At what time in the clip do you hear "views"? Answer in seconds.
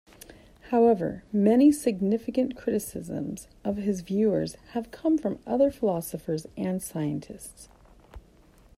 4.01-4.55